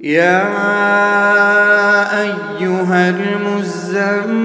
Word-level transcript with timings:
يا 0.00 0.42
أيها 2.22 3.10
المزمل 3.10 4.38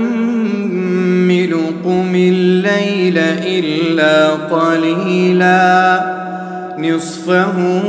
قم 1.85 2.15
الليل 2.15 3.17
إلا 3.45 4.29
قليلا 4.29 6.01
نصفه 6.77 7.81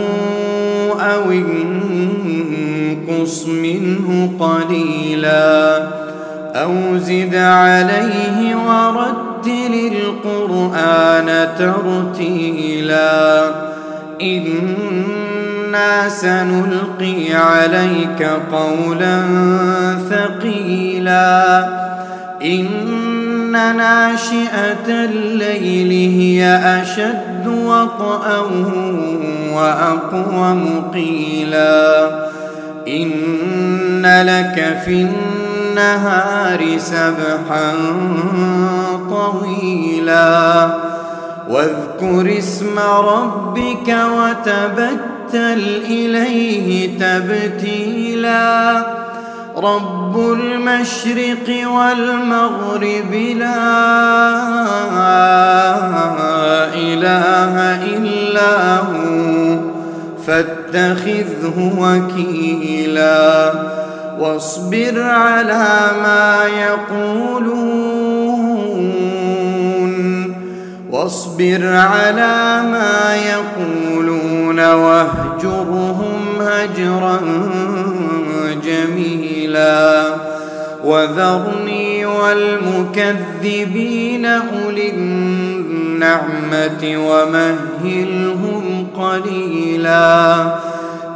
أو 1.01 1.31
انقص 1.33 2.67
منه 3.47 4.31
قليلا 4.41 5.89
أو 6.55 6.99
زد 6.99 7.35
عليه 7.35 8.57
ورتل 8.57 9.93
القرآن 9.93 11.49
ترتيلا 11.59 13.45
إن 14.23 15.24
إنا 15.75 16.09
سنلقي 16.09 17.35
عليك 17.35 18.29
قولا 18.53 19.23
ثقيلا. 20.11 21.69
إن 22.45 23.77
ناشئة 23.77 24.89
الليل 24.89 25.91
هي 26.21 26.57
أشد 26.83 27.47
وطأا 27.47 28.41
وأقوم 29.53 30.91
قيلا. 30.95 32.09
إن 32.89 34.23
لك 34.27 34.79
في 34.85 35.09
النهار 35.09 36.79
سبحا 36.79 37.73
طويلا. 39.11 40.69
واذكر 41.49 42.39
اسم 42.39 42.79
ربك 42.79 43.97
وتبتل 44.19 45.14
تبتل 45.35 45.83
إليه 45.91 46.99
تبتيلا. 46.99 48.83
رب 49.57 50.15
المشرق 50.31 51.49
والمغرب 51.71 53.13
لا 53.39 53.65
إله 56.75 57.55
إلا 57.97 58.77
هو 58.79 59.59
فاتخذه 60.27 61.59
وكيلا. 61.79 63.53
واصبر 64.19 65.03
على 65.03 65.91
ما 66.03 66.45
يقولون 66.45 67.75
واصبر 70.91 71.63
على 71.77 72.63
ما 72.73 73.17
يقولون. 73.17 74.24
واهجرهم 74.61 76.21
هجرا 76.41 77.21
جميلا 78.65 80.05
وذرني 80.85 82.07
والمكذبين 82.07 83.75
أولي 84.27 84.91
النعمة 84.91 86.83
ومهلهم 86.97 88.87
قليلا 88.97 90.45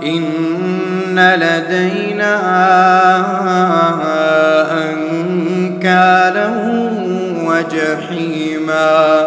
إن 0.02 1.18
لدينا 1.18 2.38
أنكالا 4.90 6.48
وجحيما 7.44 9.26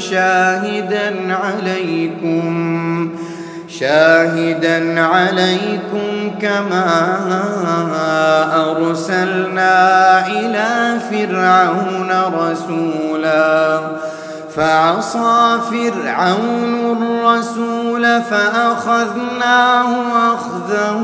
شاهدا 0.00 1.36
عليكم 1.44 3.10
شاهدا 3.78 5.00
عليكم 5.00 6.38
كما 6.42 7.18
أرسلنا 8.70 10.26
إلى 10.26 10.98
فرعون 11.10 12.10
رسولا. 12.34 13.80
فعصى 14.56 15.58
فرعون 15.70 16.96
الرسول 16.96 18.22
فأخذناه 18.30 19.90
أخذه 20.34 21.02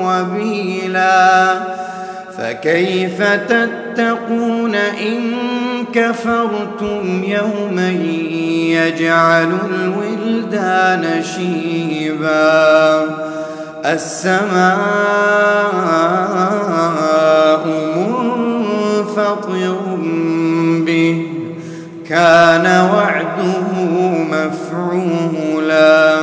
وبيلا. 0.00 1.54
فكيف 2.38 3.22
تتقون 3.22 4.74
إن 4.74 5.32
كفرتم 5.94 7.24
يوما 7.24 7.90
يجعل 8.70 9.58
الولدان 9.70 11.22
شيبا؟ 11.22 13.04
السماء 13.84 14.76
منفطر 17.96 19.78
به 20.86 21.26
كان 22.08 22.66
وعده 22.66 23.62
مفعولا. 24.30 26.20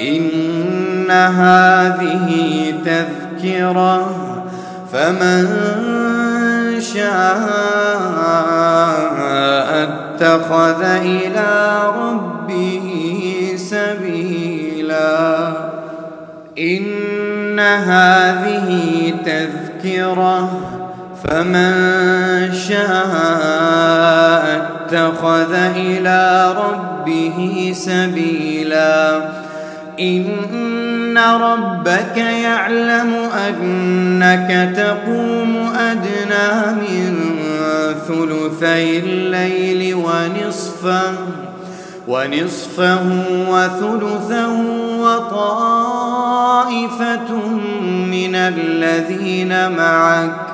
إن 0.00 1.10
هذه 1.10 2.74
تذكرة 2.84 4.25
فمن 4.96 5.46
شاء 6.80 8.16
اتخذ 9.82 10.82
إلى 10.82 11.82
ربه 11.98 12.88
سبيلا. 13.56 15.52
إن 16.58 17.60
هذه 17.60 19.12
تذكرة. 19.26 20.60
فمن 21.24 21.72
شاء 22.68 22.86
اتخذ 24.56 25.54
إلى 25.54 26.54
ربه 26.58 27.72
سبيلا. 27.76 29.20
إن 31.16 31.40
ربك 31.40 32.16
يعلم 32.16 33.14
أنك 33.48 34.76
تقوم 34.76 35.72
أدنى 35.76 36.72
من 36.72 37.14
ثلثي 38.08 38.98
الليل 38.98 39.94
ونصفه 39.94 41.12
ونصفه 42.08 43.02
وثلثه 43.48 44.56
وطائفة 45.00 46.26
من 48.10 48.34
الذين 48.34 49.72
معك. 49.72 50.46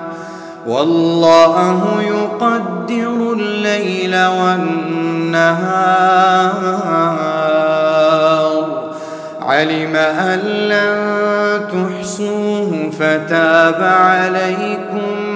والله 0.66 2.02
يقدر 2.02 3.32
الليل 3.32 4.14
والنهار. 4.26 5.42
علم 9.52 9.96
أن 9.96 10.38
لن 10.38 10.96
تحصوه 11.72 12.90
فتاب 12.98 13.82
عليكم 13.82 15.32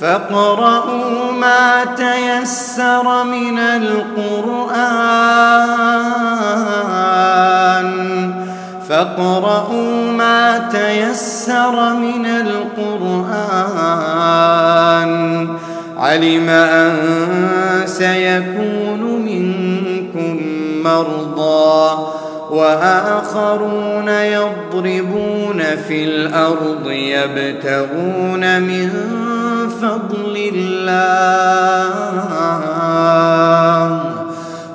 فاقرؤوا 0.00 1.32
ما 1.32 1.84
تيسر 1.96 3.24
من 3.24 3.58
القرآن 3.58 4.84
فاقرؤوا 8.88 10.12
ما 10.12 10.58
تيسر 10.58 11.94
من 11.94 12.26
القرآن 12.26 13.54
علم 15.98 16.48
أن 16.48 16.92
سيكون 17.86 19.22
منكم 19.24 20.40
مرضى 20.84 22.13
وآخرون 22.54 24.08
يضربون 24.08 25.62
في 25.88 26.04
الأرض 26.04 26.90
يبتغون 26.90 28.62
من 28.62 28.90
فضل 29.82 30.52
الله 30.54 30.94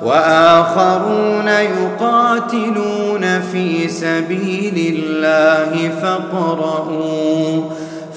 وآخرون 0.02 1.48
يقاتلون 1.48 3.40
في 3.52 3.88
سبيل 3.88 4.94
الله 4.94 5.90
فاقرؤوا 6.02 7.62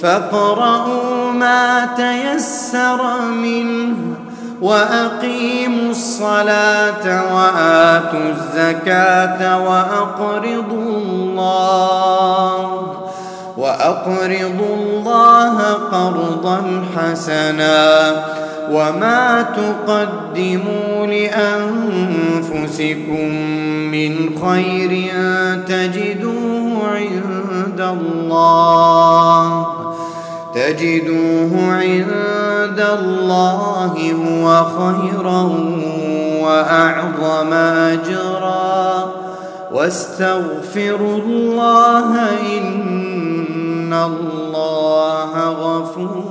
فاقرؤوا 0.02 1.32
ما 1.32 1.90
تيسر 1.98 3.22
منه 3.32 4.23
وأقيموا 4.64 5.92
الصلاة 5.92 7.36
وآتوا 7.36 8.32
الزكاة 8.32 9.60
وأقرضوا 9.60 10.98
الله 10.98 12.84
وأقرضوا 13.58 14.76
الله 14.76 15.74
قرضا 15.74 16.84
حسنا 16.96 18.12
وما 18.72 19.42
تقدموا 19.42 21.08
لأنفسكم 21.08 22.56
من 23.92 24.30
خير 24.46 25.12
تجدوه 25.68 26.88
عند 26.88 27.82
الله 27.82 29.83
تجدوه 30.56 31.74
عند 31.74 32.80
الله 33.00 33.94
هو 34.12 34.64
خيرا 34.64 35.42
وأعظم 36.42 37.54
أجرا. 37.54 39.14
واستغفروا 39.74 41.18
الله 41.18 42.16
إن 42.58 43.94
الله 43.94 45.50
غفور 45.50 46.23